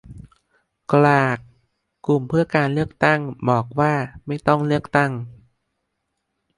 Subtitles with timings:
[0.91, 1.39] กร๊าก-
[2.05, 3.19] กลุ่มเพื่อการเลือกตั้ง
[3.49, 3.93] บอกว่า
[4.25, 5.11] ไม่ต้องเลือกตั้ง